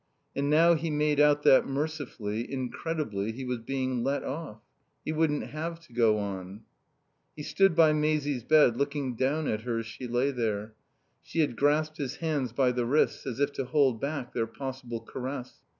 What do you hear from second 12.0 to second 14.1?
hands by the wrists, as if to hold